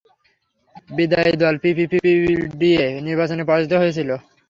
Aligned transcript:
বিদায়ী 0.89 1.33
দল 1.41 1.55
পিপিপি/পিডিএ 1.63 2.85
নির্বাচনে 3.07 3.43
পরাজিত 3.45 3.73
হয়েছিল। 3.81 4.09